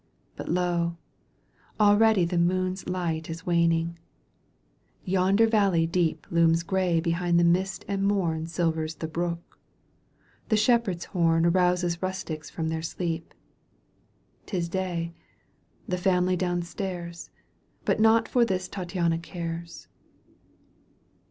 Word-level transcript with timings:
But 0.35 0.49
lo! 0.49 0.97
already 1.79 2.25
the 2.25 2.39
moon's 2.39 2.89
light 2.89 3.29
Is 3.29 3.45
waning» 3.45 3.99
Yonder 5.05 5.45
valley 5.45 5.85
deep 5.85 6.25
Looms 6.31 6.63
gray 6.63 6.99
behind 6.99 7.39
the 7.39 7.43
mist 7.43 7.85
and 7.87 8.01
mom 8.01 8.47
Silvers 8.47 8.95
the 8.95 9.07
brook; 9.07 9.59
the 10.49 10.57
shepherd's 10.57 11.05
horn 11.05 11.45
Arouses 11.45 12.01
rustics 12.01 12.49
from 12.49 12.69
their 12.69 12.81
sleep. 12.81 13.31
'Tis 14.47 14.69
day, 14.69 15.13
the 15.87 15.99
family 15.99 16.35
downstairs,. 16.35 17.29
But 17.85 17.99
nought 17.99 18.27
for 18.27 18.43
this 18.43 18.67
Tattiana 18.67 19.19
cares. 19.19 19.87